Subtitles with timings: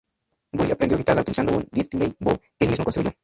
[0.51, 3.11] Guy aprendió guitarra utilizando un "diddley bow" que el mismo construyó.